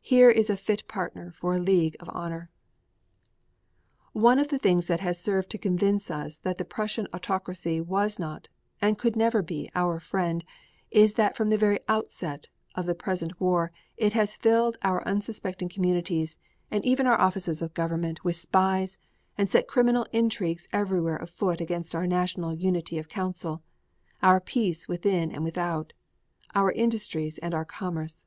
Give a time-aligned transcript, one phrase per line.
[0.00, 2.50] Here is a fit partner for a League of Honor.
[4.12, 8.18] One of the things that has served to convince us that the Prussian autocracy was
[8.18, 8.48] not
[8.80, 10.44] and could never be our friend
[10.90, 15.68] is that from the very outset of the present war it has filled our unsuspecting
[15.68, 16.36] communities
[16.68, 18.98] and even our offices of government with spies
[19.38, 23.62] and set criminal intrigues everywhere afoot against our national unity of counsel,
[24.24, 25.92] our peace within and without,
[26.52, 28.26] our industries and our commerce.